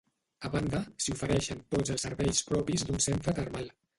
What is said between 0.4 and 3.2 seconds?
A banda, s'hi ofereixen tots els serveis propis d'un